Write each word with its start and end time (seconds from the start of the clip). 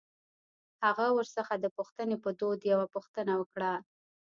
هغه 0.85 1.05
ورڅخه 1.17 1.55
د 1.59 1.65
پوښتنې 1.77 2.15
په 2.23 2.29
دود 2.39 2.59
يوه 2.71 2.85
پوښتنه 2.95 3.33
وکړه. 3.37 3.73